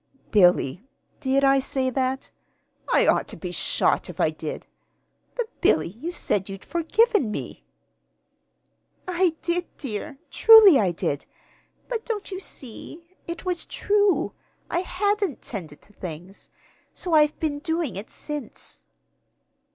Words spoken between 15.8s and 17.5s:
to things. So I've